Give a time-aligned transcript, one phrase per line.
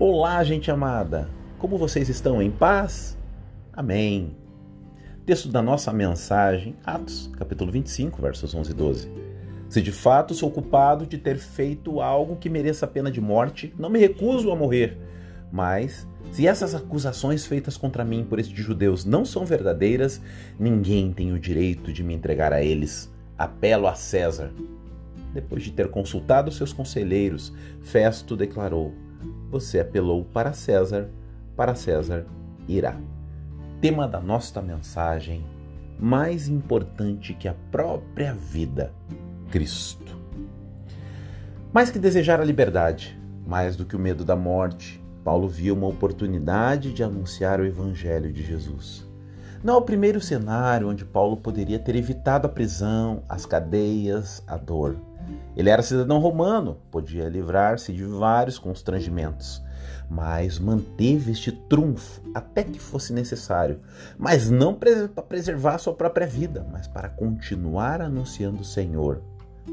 [0.00, 1.28] Olá, gente amada!
[1.58, 2.40] Como vocês estão?
[2.40, 3.18] Em paz?
[3.72, 4.36] Amém.
[5.26, 9.12] Texto da nossa mensagem, Atos, capítulo 25, versos 11 e 12.
[9.68, 13.74] Se de fato sou culpado de ter feito algo que mereça a pena de morte,
[13.76, 14.96] não me recuso a morrer.
[15.50, 20.22] Mas, se essas acusações feitas contra mim por estes judeus não são verdadeiras,
[20.60, 23.12] ninguém tem o direito de me entregar a eles.
[23.36, 24.52] Apelo a César.
[25.34, 28.94] Depois de ter consultado seus conselheiros, Festo declarou:
[29.50, 31.08] você apelou para César,
[31.56, 32.26] para César
[32.68, 32.96] irá.
[33.80, 35.44] Tema da nossa mensagem:
[35.98, 38.92] mais importante que a própria vida,
[39.50, 40.16] Cristo.
[41.72, 45.86] Mais que desejar a liberdade, mais do que o medo da morte, Paulo viu uma
[45.86, 49.06] oportunidade de anunciar o Evangelho de Jesus.
[49.62, 54.56] Não é o primeiro cenário onde Paulo poderia ter evitado a prisão, as cadeias, a
[54.56, 55.07] dor.
[55.56, 59.62] Ele era cidadão romano, podia livrar-se de vários constrangimentos,
[60.08, 63.80] mas manteve este trunfo até que fosse necessário,
[64.16, 69.20] mas não para preservar sua própria vida, mas para continuar anunciando o Senhor.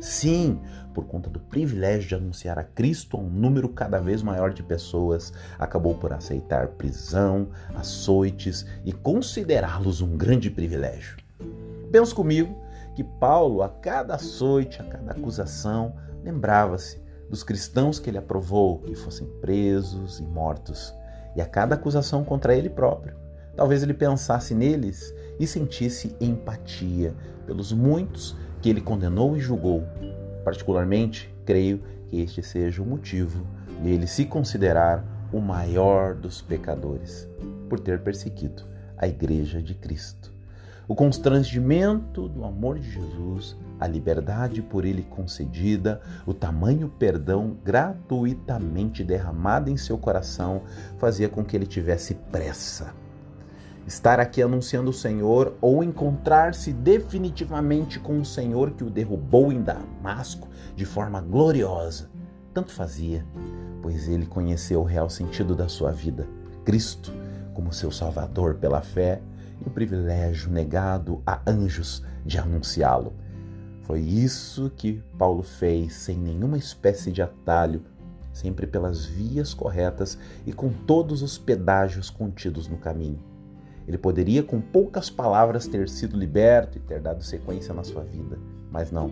[0.00, 0.60] Sim,
[0.92, 4.62] por conta do privilégio de anunciar a Cristo a um número cada vez maior de
[4.62, 11.16] pessoas, acabou por aceitar prisão, açoites e considerá-los um grande privilégio.
[11.92, 12.63] Pensa comigo
[12.94, 18.94] que Paulo, a cada açoite, a cada acusação, lembrava-se dos cristãos que ele aprovou que
[18.94, 20.94] fossem presos e mortos,
[21.34, 23.16] e a cada acusação contra ele próprio.
[23.56, 27.14] Talvez ele pensasse neles e sentisse empatia
[27.46, 29.82] pelos muitos que ele condenou e julgou.
[30.44, 33.46] Particularmente, creio que este seja o motivo
[33.82, 37.28] de ele se considerar o maior dos pecadores,
[37.68, 38.62] por ter perseguido
[38.96, 40.33] a Igreja de Cristo
[40.86, 49.02] o constrangimento do amor de Jesus, a liberdade por ele concedida, o tamanho perdão gratuitamente
[49.02, 50.62] derramado em seu coração
[50.98, 52.94] fazia com que ele tivesse pressa.
[53.86, 59.62] Estar aqui anunciando o Senhor ou encontrar-se definitivamente com o Senhor que o derrubou em
[59.62, 62.10] Damasco de forma gloriosa,
[62.52, 63.26] tanto fazia,
[63.82, 66.26] pois ele conheceu o real sentido da sua vida,
[66.64, 67.12] Cristo,
[67.52, 69.20] como seu Salvador pela fé
[69.60, 73.12] e o privilégio negado a anjos de anunciá-lo.
[73.82, 77.82] Foi isso que Paulo fez sem nenhuma espécie de atalho,
[78.32, 83.22] sempre pelas vias corretas e com todos os pedágios contidos no caminho.
[83.86, 88.38] Ele poderia, com poucas palavras, ter sido liberto e ter dado sequência na sua vida,
[88.70, 89.10] mas não.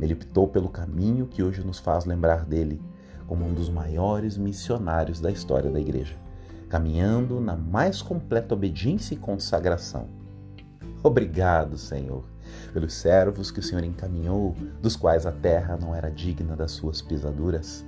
[0.00, 2.82] Ele optou pelo caminho que hoje nos faz lembrar dele
[3.28, 6.27] como um dos maiores missionários da história da igreja
[6.68, 10.06] caminhando na mais completa obediência e consagração.
[11.02, 12.24] Obrigado, Senhor,
[12.72, 17.00] pelos servos que o Senhor encaminhou, dos quais a terra não era digna das suas
[17.00, 17.84] pisaduras.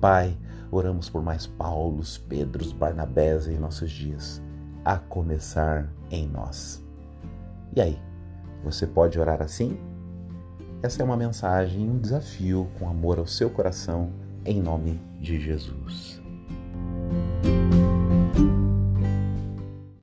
[0.00, 0.36] Pai,
[0.70, 4.40] oramos por mais Paulos, Pedros, Barnabés em nossos dias,
[4.84, 6.82] a começar em nós.
[7.74, 7.98] E aí,
[8.62, 9.78] você pode orar assim?
[10.82, 14.10] Essa é uma mensagem, um desafio com amor ao seu coração,
[14.44, 16.21] em nome de Jesus.